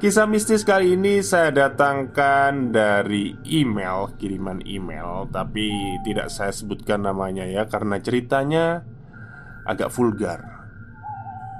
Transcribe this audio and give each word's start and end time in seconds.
Kisah 0.00 0.24
mistis 0.24 0.64
kali 0.64 0.96
ini 0.96 1.20
saya 1.20 1.52
datangkan 1.52 2.72
dari 2.72 3.36
email, 3.44 4.16
kiriman 4.16 4.64
email. 4.64 5.28
Tapi 5.28 6.00
tidak 6.08 6.32
saya 6.32 6.56
sebutkan 6.56 7.04
namanya 7.04 7.44
ya 7.44 7.68
Karena 7.68 8.00
ceritanya 8.00 8.80
agak 9.68 9.92
vulgar. 9.92 10.40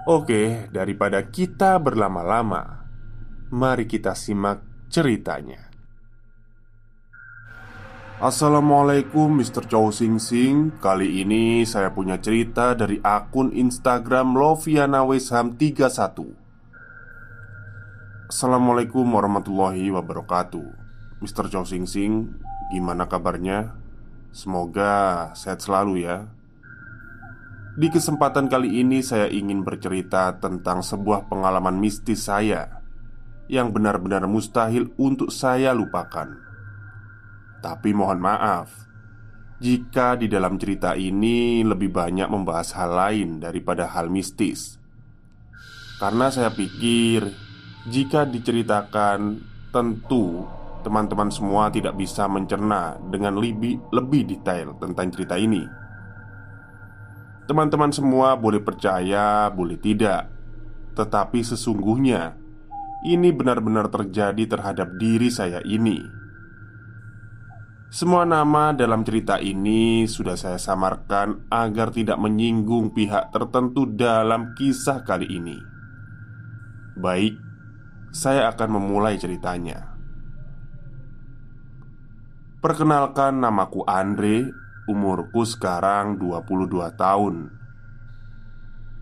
Oke, 0.09 0.73
daripada 0.73 1.29
kita 1.29 1.77
berlama-lama 1.85 2.89
Mari 3.53 3.85
kita 3.85 4.17
simak 4.17 4.89
ceritanya. 4.89 5.69
Assalamualaikum 8.25 9.37
Mr. 9.37 9.69
Chow 9.69 9.93
Sing 9.93 10.17
Sing. 10.17 10.81
Kali 10.81 11.21
ini 11.21 11.69
saya 11.69 11.93
punya 11.93 12.17
cerita 12.17 12.73
dari 12.73 13.05
akun 13.05 13.53
Instagram 13.53 14.33
Loviana 14.33 15.05
Wesham 15.05 15.61
31 15.61 16.40
Assalamualaikum 18.31 19.11
warahmatullahi 19.11 19.91
wabarakatuh 19.91 20.63
Mr. 21.19 21.51
Chow 21.51 21.67
Sing 21.67 21.83
Sing 21.83 22.31
Gimana 22.71 23.11
kabarnya? 23.11 23.75
Semoga 24.31 25.27
sehat 25.35 25.67
selalu 25.67 26.07
ya 26.07 26.31
Di 27.75 27.91
kesempatan 27.91 28.47
kali 28.47 28.87
ini 28.87 29.03
saya 29.03 29.27
ingin 29.27 29.67
bercerita 29.67 30.39
tentang 30.39 30.79
sebuah 30.79 31.27
pengalaman 31.27 31.83
mistis 31.83 32.31
saya 32.31 32.87
Yang 33.51 33.75
benar-benar 33.75 34.23
mustahil 34.31 34.95
untuk 34.95 35.35
saya 35.35 35.75
lupakan 35.75 36.31
Tapi 37.59 37.91
mohon 37.99 38.23
maaf 38.23 38.71
Jika 39.59 40.15
di 40.15 40.31
dalam 40.31 40.55
cerita 40.55 40.95
ini 40.95 41.67
lebih 41.67 41.91
banyak 41.91 42.31
membahas 42.31 42.79
hal 42.79 42.95
lain 42.95 43.43
daripada 43.43 43.91
hal 43.91 44.07
mistis 44.07 44.79
Karena 45.99 46.31
saya 46.31 46.55
pikir 46.55 47.50
jika 47.89 48.29
diceritakan, 48.29 49.41
tentu 49.73 50.45
teman-teman 50.85 51.33
semua 51.33 51.73
tidak 51.73 51.97
bisa 51.97 52.29
mencerna 52.29 53.01
dengan 53.09 53.41
lebih, 53.41 53.81
lebih 53.89 54.29
detail 54.29 54.77
tentang 54.77 55.09
cerita 55.09 55.41
ini. 55.41 55.65
Teman-teman 57.49 57.89
semua 57.91 58.37
boleh 58.37 58.61
percaya, 58.61 59.49
boleh 59.49 59.81
tidak, 59.81 60.29
tetapi 60.95 61.41
sesungguhnya 61.41 62.37
ini 63.09 63.33
benar-benar 63.33 63.89
terjadi 63.89 64.45
terhadap 64.45 65.01
diri 65.01 65.33
saya 65.33 65.65
ini. 65.65 65.99
Semua 67.91 68.23
nama 68.23 68.71
dalam 68.71 69.03
cerita 69.03 69.43
ini 69.43 70.07
sudah 70.07 70.39
saya 70.39 70.63
samarkan 70.63 71.51
agar 71.51 71.91
tidak 71.91 72.23
menyinggung 72.23 72.95
pihak 72.95 73.35
tertentu 73.35 73.83
dalam 73.83 74.55
kisah 74.55 75.03
kali 75.03 75.27
ini. 75.27 75.59
Baik, 76.95 77.50
saya 78.11 78.51
akan 78.51 78.69
memulai 78.79 79.15
ceritanya. 79.15 79.87
Perkenalkan 82.59 83.39
namaku 83.39 83.87
Andre, 83.87 84.51
umurku 84.91 85.47
sekarang 85.47 86.19
22 86.19 86.91
tahun. 86.99 87.55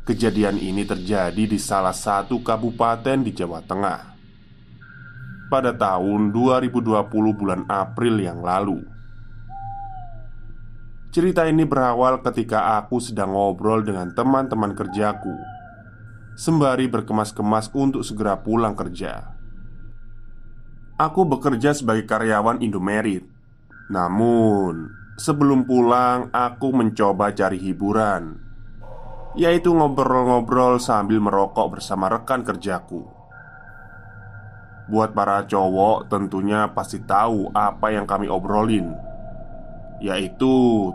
Kejadian 0.04 0.56
ini 0.60 0.84
terjadi 0.84 1.44
di 1.44 1.58
salah 1.60 1.96
satu 1.96 2.40
kabupaten 2.40 3.24
di 3.24 3.32
Jawa 3.32 3.60
Tengah 3.64 4.00
pada 5.48 5.72
tahun 5.72 6.28
2020 6.28 7.08
bulan 7.32 7.64
April 7.68 8.20
yang 8.20 8.44
lalu. 8.44 8.84
Cerita 11.08 11.48
ini 11.48 11.64
berawal 11.64 12.20
ketika 12.20 12.76
aku 12.76 13.00
sedang 13.00 13.32
ngobrol 13.32 13.80
dengan 13.80 14.12
teman-teman 14.12 14.76
kerjaku 14.76 15.57
sembari 16.38 16.86
berkemas-kemas 16.86 17.74
untuk 17.74 18.06
segera 18.06 18.38
pulang 18.38 18.78
kerja. 18.78 19.34
Aku 20.94 21.26
bekerja 21.26 21.74
sebagai 21.74 22.06
karyawan 22.06 22.62
Indomerit. 22.62 23.26
Namun, 23.90 24.86
sebelum 25.18 25.66
pulang 25.66 26.30
aku 26.30 26.70
mencoba 26.70 27.34
cari 27.34 27.58
hiburan, 27.58 28.38
yaitu 29.34 29.74
ngobrol-ngobrol 29.74 30.78
sambil 30.78 31.18
merokok 31.18 31.78
bersama 31.78 32.06
rekan 32.06 32.46
kerjaku. 32.46 33.02
Buat 34.86 35.18
para 35.18 35.42
cowok 35.42 36.06
tentunya 36.06 36.70
pasti 36.70 37.02
tahu 37.02 37.52
apa 37.52 37.92
yang 37.92 38.08
kami 38.08 38.24
obrolin 38.24 38.88
Yaitu 40.00 40.48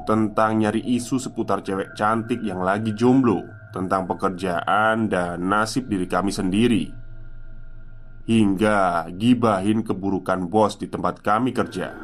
tentang 0.09 0.57
nyari 0.57 0.81
isu 0.81 1.21
seputar 1.21 1.61
cewek 1.61 1.93
cantik 1.93 2.41
yang 2.41 2.65
lagi 2.65 2.89
jomblo 2.97 3.45
tentang 3.73 4.05
pekerjaan 4.05 5.09
dan 5.09 5.49
nasib 5.49 5.89
diri 5.89 6.05
kami 6.05 6.29
sendiri, 6.29 6.93
hingga 8.29 9.09
gibahin 9.17 9.81
keburukan 9.81 10.45
bos 10.45 10.77
di 10.77 10.85
tempat 10.85 11.25
kami 11.25 11.49
kerja. 11.49 11.97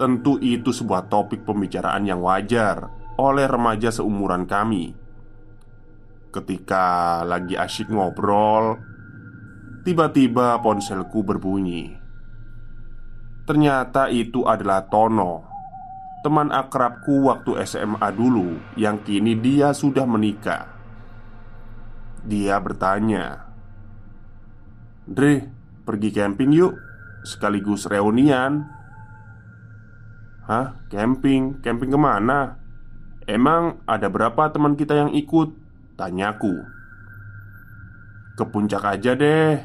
Tentu, 0.00 0.40
itu 0.40 0.72
sebuah 0.72 1.12
topik 1.12 1.44
pembicaraan 1.44 2.08
yang 2.08 2.24
wajar 2.24 2.88
oleh 3.20 3.44
remaja 3.44 3.92
seumuran 3.92 4.48
kami. 4.48 4.96
Ketika 6.32 7.20
lagi 7.26 7.58
asyik 7.58 7.90
ngobrol, 7.90 8.78
tiba-tiba 9.82 10.56
ponselku 10.62 11.26
berbunyi. 11.26 11.98
Ternyata 13.42 14.12
itu 14.12 14.46
adalah 14.46 14.86
Tono 14.86 15.57
teman 16.22 16.50
akrabku 16.50 17.30
waktu 17.30 17.62
SMA 17.64 18.08
dulu 18.14 18.58
yang 18.74 19.02
kini 19.02 19.38
dia 19.38 19.70
sudah 19.70 20.04
menikah. 20.04 20.66
Dia 22.26 22.58
bertanya, 22.58 23.48
"Dre, 25.06 25.48
pergi 25.86 26.10
camping 26.10 26.50
yuk, 26.52 26.74
sekaligus 27.22 27.86
reunian." 27.86 28.66
"Hah, 30.48 30.80
camping? 30.90 31.60
Camping 31.60 31.92
ke 31.92 31.98
mana? 32.00 32.56
Emang 33.28 33.84
ada 33.84 34.08
berapa 34.08 34.50
teman 34.50 34.74
kita 34.74 34.96
yang 34.96 35.12
ikut?" 35.12 35.68
Tanyaku 35.98 36.54
Ke 38.38 38.46
puncak 38.46 38.86
aja 38.86 39.18
deh 39.18 39.58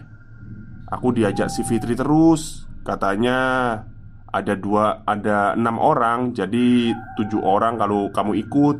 Aku 0.89 1.13
diajak 1.13 1.53
si 1.53 1.61
Fitri 1.61 1.94
terus 1.94 2.65
Katanya 2.81 3.38
ada 4.33 4.57
dua 4.57 5.06
ada 5.06 5.53
enam 5.53 5.77
orang 5.77 6.33
jadi 6.33 6.91
tujuh 7.21 7.39
orang 7.45 7.77
kalau 7.77 8.09
kamu 8.09 8.41
ikut 8.41 8.77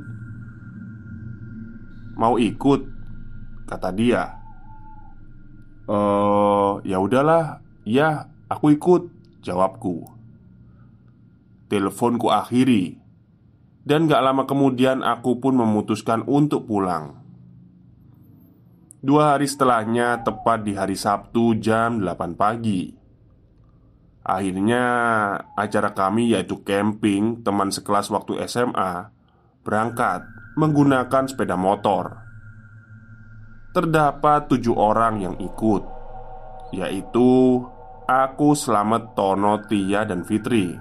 Mau 2.14 2.38
ikut? 2.38 2.82
Kata 3.66 3.90
dia. 3.90 4.38
Eh, 5.90 6.72
ya 6.86 6.98
udahlah. 7.02 7.60
Ya, 7.84 8.30
aku 8.48 8.78
ikut, 8.78 9.10
jawabku. 9.44 10.08
Teleponku 11.68 12.30
akhiri 12.30 13.02
Dan 13.82 14.06
gak 14.06 14.22
lama 14.22 14.46
kemudian 14.46 15.02
aku 15.02 15.42
pun 15.42 15.58
memutuskan 15.58 16.22
untuk 16.30 16.70
pulang 16.70 17.18
Dua 19.02 19.34
hari 19.34 19.50
setelahnya, 19.50 20.22
tepat 20.22 20.64
di 20.64 20.78
hari 20.78 20.94
Sabtu 20.94 21.58
jam 21.58 21.98
8 21.98 22.38
pagi 22.38 23.03
Akhirnya, 24.24 24.84
acara 25.60 25.92
kami 25.92 26.32
yaitu 26.32 26.64
camping 26.64 27.44
teman 27.44 27.76
sekelas 27.76 28.08
waktu 28.08 28.40
SMA 28.48 29.12
Berangkat 29.64 30.28
menggunakan 30.56 31.24
sepeda 31.28 31.56
motor. 31.56 32.20
Terdapat 33.76 34.52
tujuh 34.52 34.76
orang 34.76 35.24
yang 35.24 35.36
ikut 35.40 35.84
Yaitu 36.76 37.64
Aku, 38.04 38.52
Slamet, 38.52 39.16
Tono, 39.16 39.64
Tia, 39.64 40.04
dan 40.04 40.28
Fitri. 40.28 40.76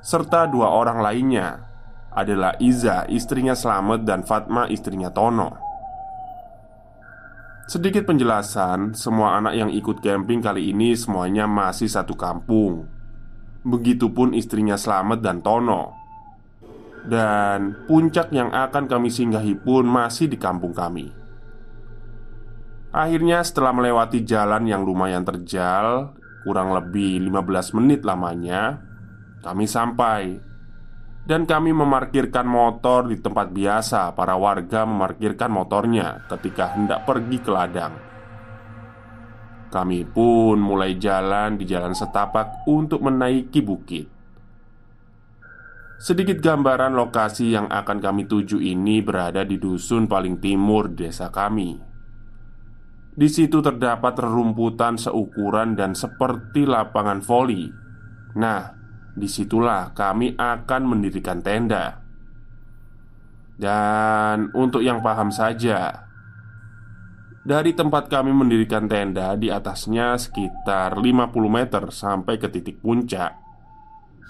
Serta 0.00 0.48
dua 0.48 0.72
orang 0.72 1.04
lainnya 1.04 1.60
adalah 2.08 2.56
Iza, 2.56 3.04
istrinya 3.12 3.52
Slamet, 3.52 4.08
dan 4.08 4.24
Fatma, 4.24 4.64
istrinya 4.72 5.12
Tono 5.12 5.67
Sedikit 7.68 8.08
penjelasan, 8.08 8.96
semua 8.96 9.36
anak 9.36 9.52
yang 9.52 9.68
ikut 9.68 10.00
camping 10.00 10.40
kali 10.40 10.72
ini 10.72 10.96
semuanya 10.96 11.44
masih 11.44 11.84
satu 11.84 12.16
kampung. 12.16 12.88
Begitupun 13.60 14.32
istrinya 14.32 14.80
Slamet 14.80 15.20
dan 15.20 15.44
Tono. 15.44 15.92
Dan 17.04 17.76
puncak 17.84 18.32
yang 18.32 18.48
akan 18.56 18.88
kami 18.88 19.12
singgahi 19.12 19.52
pun 19.60 19.84
masih 19.84 20.32
di 20.32 20.40
kampung 20.40 20.72
kami. 20.72 21.12
Akhirnya 22.88 23.44
setelah 23.44 23.76
melewati 23.76 24.24
jalan 24.24 24.64
yang 24.64 24.80
lumayan 24.88 25.28
terjal, 25.28 26.16
kurang 26.48 26.72
lebih 26.72 27.20
15 27.20 27.76
menit 27.76 28.00
lamanya, 28.00 28.80
kami 29.44 29.68
sampai 29.68 30.40
dan 31.28 31.44
kami 31.44 31.76
memarkirkan 31.76 32.48
motor 32.48 33.04
di 33.04 33.20
tempat 33.20 33.52
biasa 33.52 34.16
para 34.16 34.32
warga 34.40 34.88
memarkirkan 34.88 35.52
motornya 35.52 36.24
ketika 36.24 36.72
hendak 36.72 37.04
pergi 37.04 37.36
ke 37.44 37.50
ladang. 37.52 37.94
Kami 39.68 40.08
pun 40.08 40.56
mulai 40.56 40.96
jalan 40.96 41.60
di 41.60 41.68
jalan 41.68 41.92
setapak 41.92 42.64
untuk 42.64 43.04
menaiki 43.04 43.60
bukit. 43.60 44.08
Sedikit 46.00 46.40
gambaran 46.40 46.96
lokasi 46.96 47.52
yang 47.52 47.68
akan 47.68 48.00
kami 48.00 48.24
tuju 48.24 48.64
ini 48.64 49.04
berada 49.04 49.44
di 49.44 49.60
dusun 49.60 50.08
paling 50.08 50.40
timur 50.40 50.88
desa 50.88 51.28
kami. 51.28 51.76
Di 53.18 53.28
situ 53.28 53.60
terdapat 53.60 54.16
rerumputan 54.16 54.96
seukuran 54.96 55.76
dan 55.76 55.92
seperti 55.92 56.64
lapangan 56.64 57.20
voli. 57.20 57.68
Nah, 58.38 58.77
di 59.18 59.26
situlah 59.26 59.92
kami 59.92 60.38
akan 60.38 60.82
mendirikan 60.86 61.42
tenda. 61.42 62.00
Dan 63.58 64.54
untuk 64.54 64.86
yang 64.86 65.02
paham 65.02 65.34
saja, 65.34 66.08
dari 67.42 67.74
tempat 67.74 68.06
kami 68.06 68.30
mendirikan 68.30 68.86
tenda 68.86 69.34
di 69.34 69.50
atasnya 69.50 70.14
sekitar 70.14 71.00
50 71.00 71.32
meter 71.50 71.90
sampai 71.90 72.38
ke 72.38 72.46
titik 72.52 72.78
puncak 72.78 73.34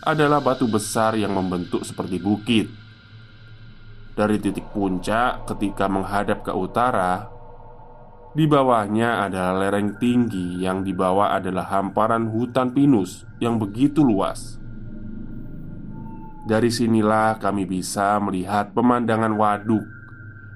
adalah 0.06 0.38
batu 0.38 0.70
besar 0.70 1.18
yang 1.18 1.34
membentuk 1.34 1.82
seperti 1.82 2.22
bukit. 2.22 2.70
Dari 4.14 4.38
titik 4.38 4.70
puncak 4.70 5.50
ketika 5.50 5.90
menghadap 5.90 6.46
ke 6.46 6.54
utara, 6.54 7.26
di 8.38 8.46
bawahnya 8.46 9.26
adalah 9.26 9.66
lereng 9.66 9.98
tinggi 9.98 10.62
yang 10.62 10.86
di 10.86 10.94
bawah 10.94 11.34
adalah 11.34 11.66
hamparan 11.74 12.30
hutan 12.30 12.70
pinus 12.70 13.26
yang 13.42 13.58
begitu 13.58 14.06
luas. 14.06 14.62
Dari 16.48 16.72
sinilah 16.72 17.36
kami 17.36 17.68
bisa 17.68 18.16
melihat 18.24 18.72
pemandangan 18.72 19.36
waduk 19.36 19.84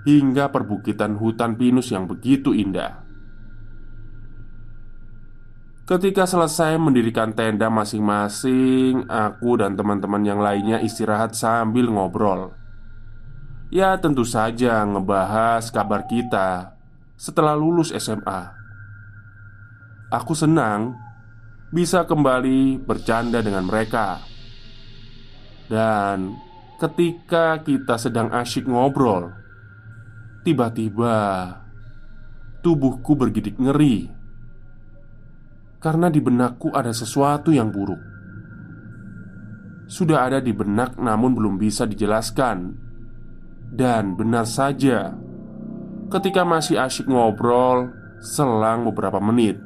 hingga 0.09 0.49
perbukitan 0.49 1.21
hutan 1.21 1.53
pinus 1.61 1.93
yang 1.93 2.09
begitu 2.09 2.57
indah. 2.57 3.05
Ketika 5.85 6.25
selesai 6.25 6.81
mendirikan 6.81 7.37
tenda 7.37 7.69
masing-masing, 7.69 9.05
aku 9.05 9.61
dan 9.61 9.77
teman-teman 9.77 10.25
yang 10.25 10.41
lainnya 10.41 10.81
istirahat 10.81 11.37
sambil 11.37 11.93
ngobrol. 11.93 12.57
Ya, 13.69 13.93
tentu 14.01 14.25
saja 14.25 14.89
ngebahas 14.89 15.69
kabar 15.69 16.09
kita 16.09 16.73
setelah 17.21 17.53
lulus 17.53 17.93
SMA. 17.93 18.49
Aku 20.09 20.33
senang 20.33 20.97
bisa 21.69 22.09
kembali 22.09 22.81
bercanda 22.81 23.45
dengan 23.45 23.69
mereka 23.69 24.32
dan 25.71 26.35
ketika 26.83 27.63
kita 27.63 27.95
sedang 27.95 28.35
asyik 28.35 28.67
ngobrol, 28.67 29.31
tiba-tiba 30.43 31.15
tubuhku 32.63 33.15
bergidik 33.15 33.59
ngeri. 33.59 34.11
Karena 35.83 36.11
di 36.11 36.23
benakku 36.23 36.71
ada 36.71 36.95
sesuatu 36.95 37.51
yang 37.51 37.75
buruk. 37.75 37.99
Sudah 39.91 40.27
ada 40.31 40.39
di 40.39 40.55
benak, 40.55 40.95
namun 40.99 41.35
belum 41.35 41.59
bisa 41.59 41.85
dijelaskan, 41.85 42.79
dan 43.75 44.15
benar 44.15 44.47
saja, 44.47 45.11
ketika 46.09 46.47
masih 46.47 46.79
asyik 46.79 47.11
ngobrol, 47.11 47.91
selang 48.23 48.87
beberapa 48.87 49.19
menit, 49.19 49.59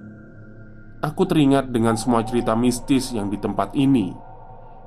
aku 1.04 1.28
teringat 1.28 1.68
dengan 1.68 1.94
semua 2.00 2.24
cerita 2.24 2.56
mistis 2.56 3.12
yang 3.12 3.28
di 3.28 3.36
tempat 3.36 3.76
ini 3.76 4.25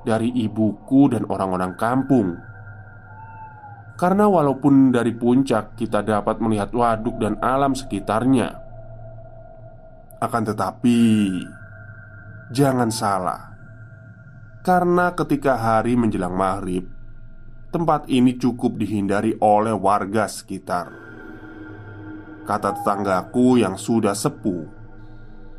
dari 0.04 0.32
ibuku 0.32 1.12
dan 1.12 1.28
orang-orang 1.28 1.72
kampung. 1.76 2.28
Karena 4.00 4.24
walaupun 4.24 4.96
dari 4.96 5.12
puncak 5.12 5.76
kita 5.76 6.00
dapat 6.00 6.40
melihat 6.40 6.72
waduk 6.72 7.20
dan 7.20 7.36
alam 7.44 7.76
sekitarnya, 7.76 8.56
akan 10.20 10.42
tetapi 10.48 11.00
jangan 12.48 12.88
salah, 12.88 13.52
karena 14.64 15.12
ketika 15.12 15.56
hari 15.56 16.00
menjelang 16.00 16.32
maghrib, 16.32 16.88
tempat 17.68 18.08
ini 18.08 18.40
cukup 18.40 18.80
dihindari 18.80 19.36
oleh 19.40 19.76
warga 19.76 20.24
sekitar. 20.28 20.92
Kata 22.48 22.80
tetanggaku 22.80 23.60
yang 23.60 23.76
sudah 23.76 24.16
sepuh, 24.16 24.64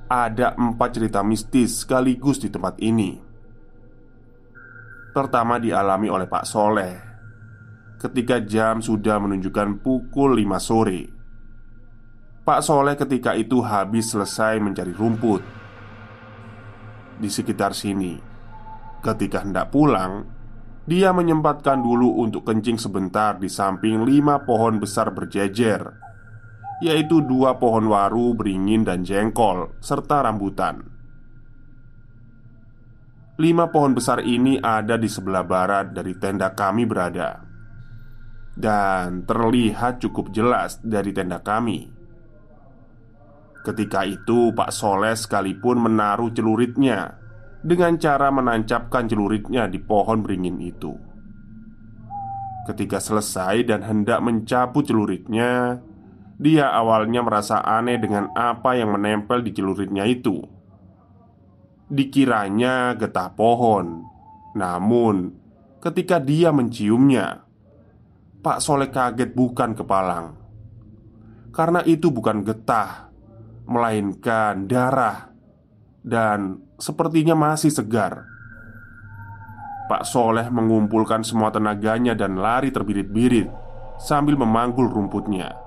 ada 0.10 0.58
empat 0.58 0.98
cerita 0.98 1.22
mistis 1.22 1.86
sekaligus 1.86 2.42
di 2.42 2.50
tempat 2.52 2.82
ini. 2.84 3.31
Pertama 5.12 5.60
dialami 5.60 6.08
oleh 6.08 6.24
Pak 6.24 6.48
Soleh. 6.48 6.96
Ketika 8.00 8.40
jam 8.40 8.80
sudah 8.80 9.20
menunjukkan 9.20 9.84
pukul 9.84 10.40
5 10.40 10.56
sore. 10.64 11.02
Pak 12.48 12.64
Soleh 12.64 12.96
ketika 12.96 13.36
itu 13.36 13.60
habis 13.60 14.16
selesai 14.16 14.64
mencari 14.64 14.96
rumput. 14.96 15.44
Di 17.22 17.30
sekitar 17.30 17.78
sini 17.78 18.18
Ketika 19.06 19.46
hendak 19.46 19.70
pulang 19.70 20.26
Dia 20.90 21.14
menyempatkan 21.14 21.78
dulu 21.78 22.18
untuk 22.18 22.50
kencing 22.50 22.82
sebentar 22.82 23.38
di 23.38 23.46
samping 23.46 24.02
lima 24.02 24.42
pohon 24.42 24.82
besar 24.82 25.14
berjejer 25.14 25.86
Yaitu 26.82 27.22
dua 27.22 27.62
pohon 27.62 27.94
waru, 27.94 28.34
beringin, 28.34 28.82
dan 28.82 29.06
jengkol 29.06 29.78
Serta 29.86 30.26
rambutan 30.26 30.91
Lima 33.42 33.74
pohon 33.74 33.98
besar 33.98 34.22
ini 34.22 34.62
ada 34.62 35.02
di 35.02 35.10
sebelah 35.10 35.42
barat 35.42 35.98
dari 35.98 36.14
tenda 36.14 36.54
kami 36.54 36.86
berada. 36.86 37.42
Dan 38.54 39.26
terlihat 39.26 39.98
cukup 39.98 40.30
jelas 40.30 40.78
dari 40.86 41.10
tenda 41.10 41.42
kami. 41.42 41.90
Ketika 43.66 44.06
itu 44.06 44.54
Pak 44.54 44.70
Soleh 44.70 45.18
sekalipun 45.18 45.86
menaruh 45.86 46.34
celuritnya 46.34 47.18
Dengan 47.62 47.94
cara 48.02 48.34
menancapkan 48.34 49.06
celuritnya 49.06 49.70
di 49.70 49.78
pohon 49.78 50.22
beringin 50.26 50.58
itu. 50.62 50.94
Ketika 52.70 52.98
selesai 52.98 53.66
dan 53.66 53.86
hendak 53.86 54.22
mencabut 54.22 54.86
celuritnya 54.86 55.82
Dia 56.38 56.74
awalnya 56.74 57.22
merasa 57.26 57.62
aneh 57.62 58.02
dengan 58.02 58.34
apa 58.34 58.78
yang 58.78 58.98
menempel 58.98 59.46
di 59.46 59.54
celuritnya 59.54 60.10
itu 60.10 60.61
Dikiranya 61.92 62.96
getah 62.96 63.36
pohon. 63.36 64.08
Namun 64.56 65.36
ketika 65.84 66.24
dia 66.24 66.56
menciumnya 66.56 67.44
Pak 68.42 68.64
Soleh 68.64 68.90
kaget 68.90 69.36
bukan 69.36 69.78
kepalang. 69.78 70.40
Karena 71.52 71.84
itu 71.84 72.10
bukan 72.10 72.42
getah 72.42 73.12
Melainkan 73.70 74.66
darah. 74.66 75.30
Dan 76.02 76.58
sepertinya 76.82 77.38
masih 77.38 77.70
segar. 77.70 78.26
Pak 79.86 80.02
Soleh 80.02 80.50
mengumpulkan 80.50 81.22
semua 81.22 81.54
tenaganya 81.54 82.18
dan 82.18 82.42
lari 82.42 82.74
terbirit-birit 82.74 83.52
sambil 84.02 84.34
memanggul 84.34 84.90
rumputnya. 84.90 85.61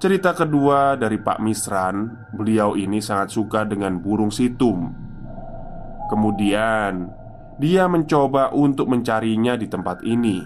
Cerita 0.00 0.32
kedua 0.32 0.96
dari 0.96 1.20
Pak 1.20 1.44
Misran, 1.44 2.08
beliau 2.32 2.72
ini 2.72 3.04
sangat 3.04 3.36
suka 3.36 3.68
dengan 3.68 4.00
burung 4.00 4.32
situm. 4.32 4.88
Kemudian, 6.08 7.04
dia 7.60 7.84
mencoba 7.84 8.48
untuk 8.56 8.88
mencarinya 8.88 9.60
di 9.60 9.68
tempat 9.68 10.00
ini. 10.00 10.40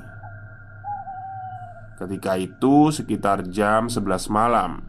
Ketika 1.94 2.34
itu 2.34 2.90
sekitar 2.90 3.46
jam 3.46 3.86
11 3.86 4.26
malam. 4.26 4.82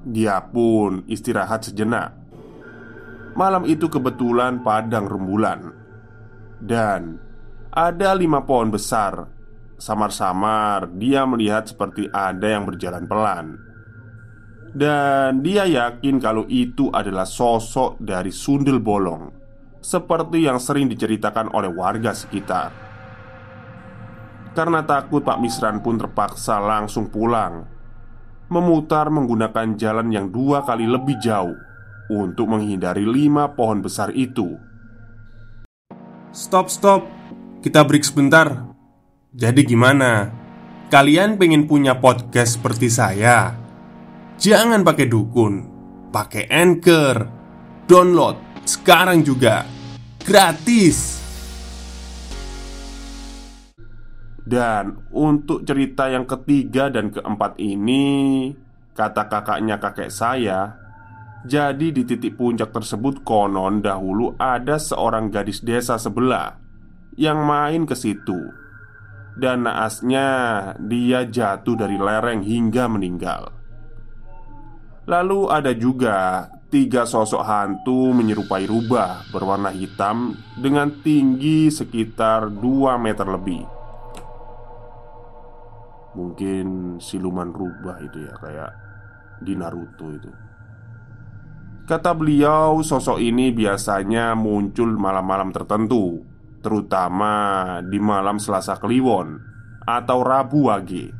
Dia 0.00 0.40
pun 0.40 1.04
istirahat 1.04 1.68
sejenak. 1.68 2.16
Malam 3.36 3.68
itu 3.68 3.92
kebetulan 3.92 4.64
padang 4.64 5.04
rembulan 5.04 5.68
Dan 6.56 7.20
ada 7.68 8.16
lima 8.16 8.40
pohon 8.48 8.72
besar 8.72 9.35
Samar-samar 9.76 10.88
dia 10.96 11.28
melihat 11.28 11.68
seperti 11.68 12.08
ada 12.08 12.48
yang 12.48 12.64
berjalan 12.64 13.04
pelan 13.04 13.46
Dan 14.72 15.44
dia 15.44 15.68
yakin 15.68 16.16
kalau 16.16 16.48
itu 16.48 16.88
adalah 16.88 17.28
sosok 17.28 18.00
dari 18.00 18.32
sundel 18.32 18.80
bolong 18.80 19.28
Seperti 19.84 20.48
yang 20.48 20.56
sering 20.56 20.88
diceritakan 20.88 21.52
oleh 21.52 21.68
warga 21.68 22.16
sekitar 22.16 22.72
Karena 24.56 24.80
takut 24.88 25.20
Pak 25.20 25.36
Misran 25.36 25.84
pun 25.84 26.00
terpaksa 26.00 26.56
langsung 26.56 27.12
pulang 27.12 27.68
Memutar 28.48 29.12
menggunakan 29.12 29.76
jalan 29.76 30.08
yang 30.08 30.32
dua 30.32 30.64
kali 30.64 30.88
lebih 30.88 31.20
jauh 31.20 31.56
Untuk 32.08 32.48
menghindari 32.48 33.04
lima 33.04 33.52
pohon 33.52 33.84
besar 33.84 34.08
itu 34.16 34.56
Stop, 36.36 36.68
stop. 36.68 37.08
Kita 37.64 37.80
break 37.80 38.04
sebentar. 38.04 38.65
Jadi 39.36 39.68
gimana? 39.68 40.32
Kalian 40.88 41.36
pengen 41.36 41.68
punya 41.68 42.00
podcast 42.00 42.56
seperti 42.56 42.88
saya? 42.88 43.52
Jangan 44.40 44.80
pakai 44.80 45.04
dukun, 45.12 45.54
pakai 46.08 46.48
Anchor. 46.48 47.16
Download 47.84 48.64
sekarang 48.64 49.20
juga. 49.20 49.68
Gratis. 50.24 51.20
Dan 54.40 55.04
untuk 55.12 55.68
cerita 55.68 56.08
yang 56.08 56.24
ketiga 56.24 56.86
dan 56.86 57.10
keempat 57.10 57.58
ini 57.58 58.54
Kata 58.94 59.26
kakaknya 59.26 59.82
kakek 59.82 60.06
saya 60.06 60.70
Jadi 61.42 61.90
di 61.90 62.06
titik 62.06 62.38
puncak 62.38 62.70
tersebut 62.70 63.26
konon 63.26 63.82
dahulu 63.82 64.38
ada 64.38 64.78
seorang 64.78 65.34
gadis 65.34 65.66
desa 65.66 65.98
sebelah 65.98 66.62
Yang 67.18 67.38
main 67.42 67.82
ke 67.90 67.98
situ 67.98 68.65
Dan 69.36 69.68
naasnya 69.68 70.28
dia 70.80 71.28
jatuh 71.28 71.76
dari 71.76 72.00
lereng 72.00 72.40
hingga 72.40 72.88
meninggal. 72.88 73.52
Lalu 75.06 75.52
ada 75.52 75.76
juga 75.76 76.48
tiga 76.72 77.04
sosok 77.04 77.44
hantu 77.44 78.10
menyerupai 78.10 78.66
rubah 78.66 79.22
berwarna 79.30 79.70
hitam 79.70 80.34
Dengan 80.58 80.90
tinggi 81.04 81.70
sekitar 81.70 82.48
2 82.48 82.96
meter 82.96 83.28
lebih. 83.28 83.62
Mungkin 86.16 86.96
siluman 86.96 87.52
rubah 87.52 88.00
itu 88.00 88.24
ya 88.24 88.34
Kayak 88.40 88.72
di 89.44 89.52
Naruto 89.52 90.08
itu. 90.16 90.32
Kata 91.86 92.16
beliau 92.16 92.82
sosok 92.82 93.20
ini 93.20 93.52
biasanya 93.54 94.34
muncul 94.34 94.96
malam-malam 94.96 95.54
tertentu 95.54 96.24
Terutama 96.66 97.34
di 97.86 98.02
malam 98.02 98.42
Selasa 98.42 98.74
Kliwon 98.74 99.38
Atau 99.86 100.26
Rabu 100.26 100.66
Wage. 100.66 101.14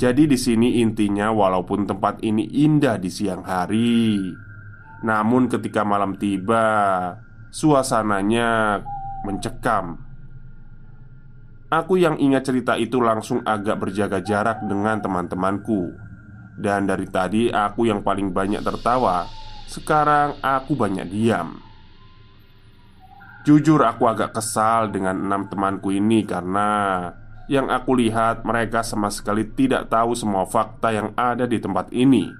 Jadi 0.00 0.24
di 0.24 0.40
sini 0.40 0.80
intinya 0.80 1.28
walaupun 1.28 1.84
tempat 1.84 2.24
ini 2.24 2.48
indah 2.48 2.96
di 2.96 3.12
siang 3.12 3.44
hari 3.44 4.24
Namun 5.04 5.52
ketika 5.52 5.84
malam 5.84 6.16
tiba 6.16 6.64
Suasananya 7.52 8.80
mencekam. 9.28 10.00
Aku 11.68 12.00
yang 12.00 12.16
ingat 12.16 12.48
cerita 12.48 12.80
itu 12.80 13.04
langsung 13.04 13.44
agak 13.44 13.76
berjaga 13.84 14.24
jarak 14.24 14.64
dengan 14.64 15.04
teman-temanku. 15.04 15.92
Dan 16.56 16.88
dari 16.88 17.04
tadi 17.04 17.52
aku 17.52 17.84
yang 17.84 18.00
paling 18.00 18.32
banyak 18.32 18.64
tertawa 18.64 19.28
Sekarang 19.68 20.40
aku 20.40 20.72
banyak 20.72 21.04
diam 21.12 21.71
Jujur 23.42 23.82
aku 23.82 24.06
agak 24.06 24.38
kesal 24.38 24.94
dengan 24.94 25.18
enam 25.18 25.50
temanku 25.50 25.90
ini 25.90 26.22
karena 26.22 27.10
Yang 27.50 27.66
aku 27.74 27.90
lihat 27.98 28.46
mereka 28.46 28.86
sama 28.86 29.10
sekali 29.10 29.50
tidak 29.50 29.90
tahu 29.90 30.14
semua 30.14 30.46
fakta 30.46 30.94
yang 30.94 31.10
ada 31.18 31.44
di 31.50 31.58
tempat 31.58 31.90
ini 31.90 32.30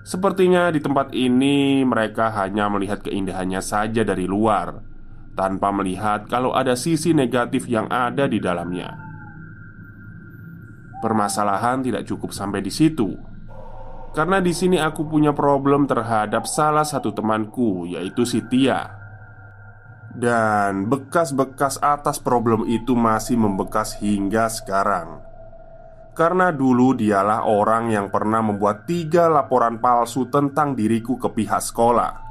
Sepertinya 0.00 0.72
di 0.72 0.80
tempat 0.82 1.12
ini 1.14 1.86
mereka 1.86 2.32
hanya 2.34 2.66
melihat 2.72 3.04
keindahannya 3.04 3.60
saja 3.60 4.02
dari 4.02 4.24
luar 4.24 4.90
tanpa 5.40 5.72
melihat 5.72 6.28
kalau 6.28 6.52
ada 6.52 6.76
sisi 6.76 7.16
negatif 7.16 7.64
yang 7.64 7.88
ada 7.88 8.28
di 8.28 8.36
dalamnya. 8.36 8.92
Permasalahan 11.00 11.80
tidak 11.80 12.04
cukup 12.04 12.36
sampai 12.36 12.60
di 12.60 12.68
situ. 12.68 13.16
Karena 14.12 14.42
di 14.42 14.52
sini 14.52 14.76
aku 14.76 15.06
punya 15.08 15.32
problem 15.32 15.88
terhadap 15.88 16.44
salah 16.44 16.84
satu 16.84 17.14
temanku 17.14 17.88
yaitu 17.88 18.28
si 18.28 18.44
Tia. 18.44 18.99
Dan 20.10 20.90
bekas-bekas 20.90 21.78
atas 21.78 22.18
problem 22.18 22.66
itu 22.66 22.98
masih 22.98 23.38
membekas 23.38 23.94
hingga 24.02 24.50
sekarang. 24.50 25.22
Karena 26.18 26.50
dulu 26.50 26.98
dialah 26.98 27.46
orang 27.46 27.94
yang 27.94 28.10
pernah 28.10 28.42
membuat 28.42 28.90
tiga 28.90 29.30
laporan 29.30 29.78
palsu 29.78 30.26
tentang 30.26 30.74
diriku 30.74 31.14
ke 31.14 31.30
pihak 31.30 31.62
sekolah. 31.62 32.26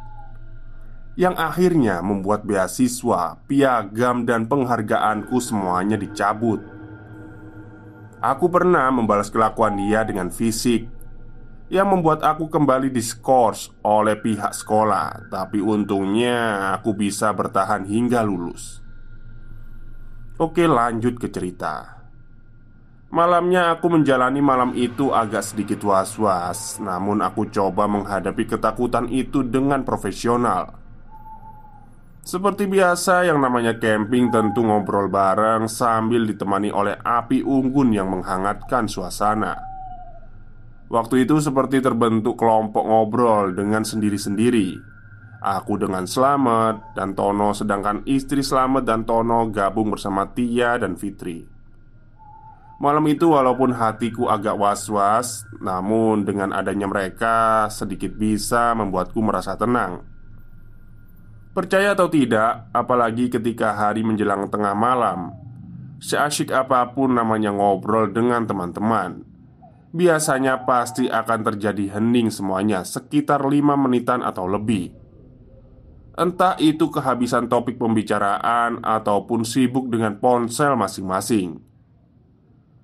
Yang 1.16 1.36
akhirnya 1.40 2.04
membuat 2.04 2.44
beasiswa, 2.44 3.40
piagam, 3.48 4.28
dan 4.28 4.52
penghargaanku 4.52 5.40
semuanya 5.40 5.96
dicabut. 5.96 6.60
Aku 8.20 8.52
pernah 8.52 8.92
membalas 8.92 9.32
kelakuan 9.32 9.80
dia 9.80 10.04
dengan 10.04 10.28
fisik 10.28 10.99
yang 11.70 11.94
membuat 11.94 12.26
aku 12.26 12.50
kembali 12.50 12.90
diskors 12.90 13.70
oleh 13.86 14.18
pihak 14.18 14.58
sekolah, 14.58 15.30
tapi 15.30 15.62
untungnya 15.62 16.74
aku 16.74 16.98
bisa 16.98 17.30
bertahan 17.30 17.86
hingga 17.86 18.26
lulus. 18.26 18.82
Oke, 20.42 20.66
lanjut 20.66 21.22
ke 21.22 21.30
cerita. 21.30 22.02
Malamnya 23.10 23.78
aku 23.78 23.90
menjalani 23.90 24.42
malam 24.42 24.74
itu 24.74 25.14
agak 25.14 25.46
sedikit 25.46 25.82
was-was, 25.86 26.82
namun 26.82 27.22
aku 27.22 27.50
coba 27.50 27.86
menghadapi 27.86 28.50
ketakutan 28.50 29.06
itu 29.10 29.46
dengan 29.46 29.86
profesional. 29.86 30.74
Seperti 32.26 32.70
biasa, 32.70 33.30
yang 33.30 33.42
namanya 33.42 33.78
camping 33.78 34.30
tentu 34.30 34.62
ngobrol 34.62 35.10
bareng 35.10 35.66
sambil 35.66 36.26
ditemani 36.26 36.70
oleh 36.70 36.98
api 37.02 37.42
unggun 37.42 37.94
yang 37.94 38.14
menghangatkan 38.14 38.86
suasana. 38.86 39.69
Waktu 40.90 41.30
itu 41.30 41.38
seperti 41.38 41.86
terbentuk 41.86 42.34
kelompok 42.34 42.82
ngobrol 42.82 43.54
dengan 43.54 43.86
sendiri-sendiri. 43.86 44.74
Aku 45.40 45.78
dengan 45.78 46.10
Slamet 46.10 46.98
dan 46.98 47.14
Tono, 47.14 47.54
sedangkan 47.54 48.04
istri 48.10 48.42
Slamet 48.42 48.90
dan 48.90 49.06
Tono 49.06 49.48
gabung 49.54 49.94
bersama 49.94 50.26
Tia 50.34 50.82
dan 50.82 50.98
Fitri. 50.98 51.46
Malam 52.82 53.06
itu, 53.06 53.30
walaupun 53.30 53.72
hatiku 53.78 54.34
agak 54.34 54.58
was-was, 54.58 55.46
namun 55.62 56.26
dengan 56.26 56.52
adanya 56.52 56.90
mereka 56.90 57.70
sedikit 57.70 58.18
bisa 58.18 58.74
membuatku 58.74 59.22
merasa 59.22 59.54
tenang. 59.56 60.02
Percaya 61.54 61.94
atau 61.94 62.10
tidak, 62.10 62.72
apalagi 62.74 63.30
ketika 63.30 63.78
hari 63.78 64.02
menjelang 64.02 64.50
tengah 64.50 64.74
malam 64.74 65.36
Seasyik 66.00 66.56
apa 66.56 66.96
pun 66.96 67.12
namanya 67.12 67.52
ngobrol 67.52 68.08
dengan 68.16 68.48
teman-teman 68.48 69.29
Biasanya 69.90 70.70
pasti 70.70 71.10
akan 71.10 71.40
terjadi 71.42 71.98
hening 71.98 72.30
semuanya 72.30 72.86
sekitar 72.86 73.42
lima 73.50 73.74
menitan 73.74 74.22
atau 74.22 74.46
lebih. 74.46 74.94
Entah 76.14 76.54
itu 76.62 76.94
kehabisan 76.94 77.50
topik 77.50 77.82
pembicaraan 77.82 78.86
ataupun 78.86 79.42
sibuk 79.42 79.90
dengan 79.90 80.22
ponsel 80.22 80.78
masing-masing. 80.78 81.58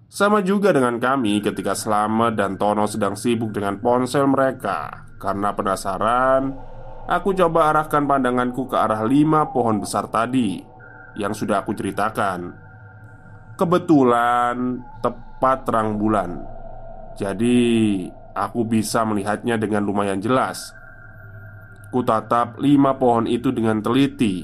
Sama 0.09 0.41
juga 0.41 0.71
dengan 0.73 0.97
kami 0.97 1.43
ketika 1.45 1.75
Slamet 1.77 2.39
dan 2.39 2.55
Tono 2.55 2.89
sedang 2.89 3.13
sibuk 3.13 3.53
dengan 3.53 3.77
ponsel 3.83 4.25
mereka. 4.25 5.05
Karena 5.19 5.53
penasaran 5.53 6.43
Aku 7.05 7.37
coba 7.37 7.69
arahkan 7.69 8.09
pandanganku 8.09 8.65
ke 8.65 8.75
arah 8.75 9.05
lima 9.05 9.53
pohon 9.53 9.77
besar 9.77 10.09
tadi 10.09 10.57
Yang 11.13 11.45
sudah 11.45 11.61
aku 11.61 11.77
ceritakan. 11.77 12.49
Kebetulan 13.55 14.81
tepat 15.05 15.69
terang 15.69 16.01
bulan 16.01 16.54
Jadi 17.15 17.57
aku 18.35 18.67
bisa 18.67 19.07
melihatnya 19.07 19.55
dengan 19.55 19.87
lumayan 19.87 20.19
jelas 20.19 20.75
Ku 21.89 22.03
tatap 22.03 22.59
lima 22.59 22.99
pohon 22.99 23.23
itu 23.23 23.55
dengan 23.55 23.79
teliti 23.79 24.43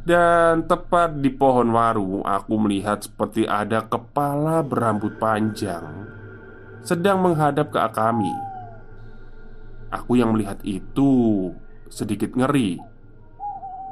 Dan 0.00 0.64
tepat 0.64 1.20
di 1.20 1.28
pohon 1.28 1.68
waru, 1.76 2.24
aku 2.24 2.54
melihat 2.56 3.04
seperti 3.04 3.44
ada 3.44 3.84
kepala 3.84 4.64
berambut 4.64 5.20
panjang 5.20 6.08
sedang 6.88 7.20
menghadap 7.20 7.68
ke 7.68 7.76
kami. 7.92 8.32
Aku 9.92 10.16
yang 10.16 10.32
melihat 10.32 10.56
itu 10.64 11.52
sedikit 11.92 12.32
ngeri 12.32 12.80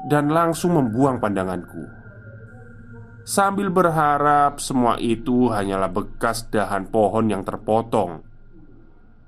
dan 0.09 0.33
langsung 0.33 0.81
membuang 0.81 1.21
pandanganku. 1.21 1.85
Sambil 3.27 3.75
berharap 3.75 4.63
semua 4.63 5.03
itu 5.03 5.51
hanyalah 5.51 5.91
bekas 5.91 6.47
dahan 6.47 6.87
pohon 6.87 7.27
yang 7.27 7.43
terpotong. 7.43 8.23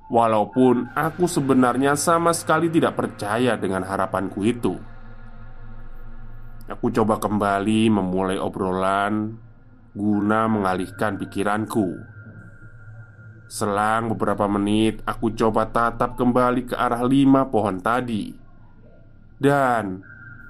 Walaupun 0.06 0.94
aku 0.94 1.26
sebenarnya 1.26 1.98
sama 1.98 2.30
sekali 2.30 2.70
tidak 2.70 2.94
percaya 2.94 3.58
dengan 3.58 3.82
harapanku 3.82 4.46
itu. 4.46 4.78
Aku 6.70 6.94
coba 6.94 7.18
kembali 7.18 7.90
memulai 7.90 8.38
obrolan 8.38 9.34
guna 9.98 10.46
mengalihkan 10.46 11.18
pikiranku. 11.18 11.98
Selang 13.50 14.14
beberapa 14.14 14.46
menit, 14.46 15.02
aku 15.08 15.34
coba 15.34 15.74
tatap 15.74 16.14
kembali 16.14 16.70
ke 16.70 16.74
arah 16.78 17.02
lima 17.02 17.48
pohon 17.48 17.80
tadi, 17.80 18.30
dan 19.40 20.04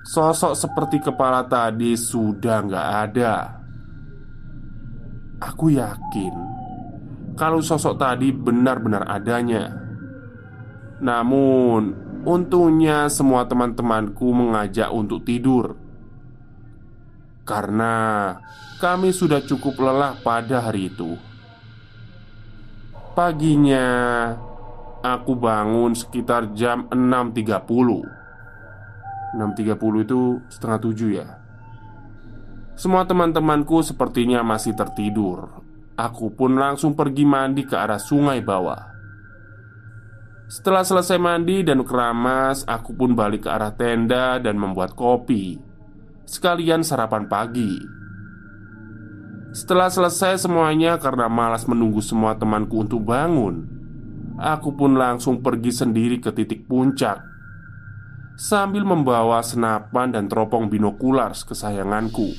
sosok 0.08 0.56
seperti 0.56 1.04
kepala 1.04 1.44
tadi 1.44 1.92
sudah 1.92 2.64
nggak 2.64 2.88
ada. 3.04 3.34
Aku 5.44 5.68
yakin 5.68 6.34
kalau 7.36 7.60
sosok 7.60 8.00
tadi 8.00 8.32
benar-benar 8.32 9.04
adanya. 9.04 9.68
Namun, 10.98 11.94
untungnya 12.24 13.06
semua 13.12 13.46
teman-temanku 13.46 14.32
mengajak 14.34 14.90
untuk 14.90 15.22
tidur 15.22 15.78
karena 17.46 18.34
kami 18.82 19.14
sudah 19.14 19.44
cukup 19.44 19.78
lelah 19.78 20.18
pada 20.24 20.64
hari 20.64 20.90
itu. 20.90 21.14
Paginya, 23.14 23.86
aku 25.04 25.38
bangun 25.38 25.94
sekitar 25.94 26.50
jam 26.56 26.90
6.30 26.90 28.17
6.30 29.36 30.04
itu 30.08 30.40
setengah 30.48 30.78
tujuh 30.80 31.10
ya. 31.20 31.28
Semua 32.78 33.04
teman-temanku 33.04 33.82
sepertinya 33.82 34.40
masih 34.46 34.72
tertidur. 34.72 35.60
Aku 35.98 36.30
pun 36.30 36.54
langsung 36.54 36.94
pergi 36.94 37.26
mandi 37.26 37.66
ke 37.66 37.74
arah 37.74 37.98
sungai 37.98 38.38
bawah. 38.38 38.94
Setelah 40.48 40.80
selesai 40.80 41.20
mandi 41.20 41.60
dan 41.60 41.84
keramas 41.84 42.64
Aku 42.64 42.96
pun 42.96 43.12
balik 43.12 43.44
ke 43.44 43.50
arah 43.52 43.74
tenda 43.74 44.40
dan 44.40 44.56
membuat 44.56 44.96
kopi. 44.96 45.60
Sekalian 46.24 46.80
sarapan 46.86 47.28
pagi. 47.28 47.76
Setelah 49.52 49.92
selesai 49.92 50.46
semuanya 50.46 50.96
karena 51.02 51.26
malas 51.26 51.66
menunggu 51.66 52.00
semua 52.00 52.38
temanku 52.38 52.78
untuk 52.84 53.02
bangun, 53.02 53.66
aku 54.38 54.76
pun 54.76 54.94
langsung 54.94 55.42
pergi 55.42 55.72
sendiri 55.74 56.22
ke 56.22 56.30
titik 56.30 56.68
puncak 56.68 57.27
sambil 58.38 58.86
membawa 58.86 59.42
senapan 59.42 60.14
dan 60.14 60.30
teropong 60.30 60.70
binokular 60.70 61.34
kesayanganku. 61.34 62.38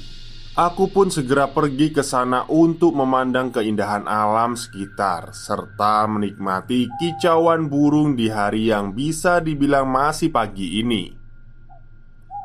Aku 0.55 0.91
pun 0.91 1.11
segera 1.11 1.51
pergi 1.51 1.91
ke 1.91 2.03
sana 2.03 2.47
untuk 2.47 2.95
memandang 2.95 3.51
keindahan 3.51 4.07
alam 4.07 4.55
sekitar 4.55 5.35
serta 5.35 6.07
menikmati 6.07 6.87
kicauan 6.99 7.67
burung 7.67 8.15
di 8.15 8.31
hari 8.31 8.71
yang 8.71 8.95
bisa 8.95 9.43
dibilang 9.43 9.87
masih 9.87 10.31
pagi 10.31 10.79
ini. 10.79 11.19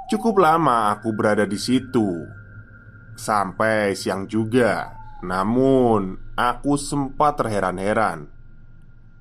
Cukup 0.04 0.36
lama 0.36 0.92
aku 0.92 1.16
berada 1.16 1.48
di 1.48 1.56
situ 1.56 2.28
Sampai 3.16 3.96
siang 3.96 4.28
juga 4.28 4.92
Namun 5.24 6.36
aku 6.36 6.76
sempat 6.76 7.40
terheran-heran 7.40 8.28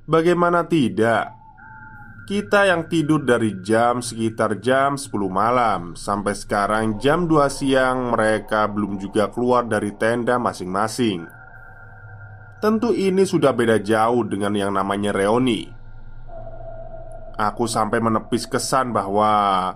Bagaimana 0.04 0.68
tidak 0.68 1.43
Kita 2.24 2.64
yang 2.64 2.88
tidur 2.88 3.28
dari 3.28 3.60
jam 3.60 4.00
sekitar 4.00 4.64
jam 4.64 4.96
10 4.96 5.12
malam. 5.28 5.92
Sampai 6.00 6.32
sekarang 6.32 6.96
jam 6.96 7.28
2 7.28 7.52
siang 7.52 8.16
Mereka 8.16 8.72
belum 8.72 8.96
juga 8.96 9.28
keluar 9.28 9.68
dari 9.68 9.92
tenda 10.00 10.40
masing-masing. 10.40 11.28
Tentu 12.64 12.96
ini 12.96 13.28
sudah 13.28 13.52
beda 13.52 13.76
jauh 13.84 14.24
dengan 14.24 14.56
yang 14.56 14.72
namanya 14.72 15.12
reoni 15.12 15.68
Aku 17.36 17.68
sampai 17.68 18.00
menepis 18.00 18.48
kesan 18.48 18.96
bahwa 18.96 19.76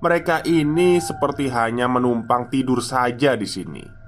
mereka 0.00 0.40
ini 0.48 0.96
seperti 0.96 1.52
hanya 1.52 1.92
menumpang 1.92 2.48
tidur 2.48 2.80
saja 2.80 3.36
di 3.36 3.44
sini. 3.44 4.01